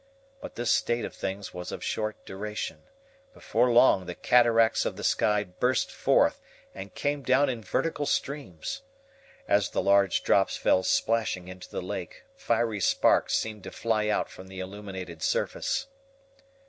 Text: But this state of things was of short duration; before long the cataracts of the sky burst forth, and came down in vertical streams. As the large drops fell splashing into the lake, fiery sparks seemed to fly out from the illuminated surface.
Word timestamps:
But 0.41 0.55
this 0.55 0.71
state 0.71 1.05
of 1.05 1.13
things 1.13 1.53
was 1.53 1.71
of 1.71 1.83
short 1.83 2.25
duration; 2.25 2.85
before 3.35 3.69
long 3.69 4.07
the 4.07 4.15
cataracts 4.15 4.83
of 4.83 4.95
the 4.97 5.03
sky 5.03 5.43
burst 5.43 5.91
forth, 5.91 6.41
and 6.73 6.95
came 6.95 7.21
down 7.21 7.49
in 7.49 7.61
vertical 7.63 8.07
streams. 8.07 8.81
As 9.47 9.69
the 9.69 9.81
large 9.83 10.23
drops 10.23 10.57
fell 10.57 10.81
splashing 10.81 11.47
into 11.49 11.69
the 11.69 11.83
lake, 11.83 12.23
fiery 12.35 12.79
sparks 12.81 13.35
seemed 13.35 13.63
to 13.63 13.69
fly 13.71 14.07
out 14.07 14.27
from 14.27 14.47
the 14.47 14.59
illuminated 14.59 15.21
surface. 15.21 15.85